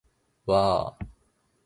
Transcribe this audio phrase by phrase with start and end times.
[0.47, 0.99] わああああ